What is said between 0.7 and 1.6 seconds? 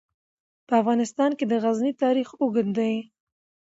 افغانستان کې د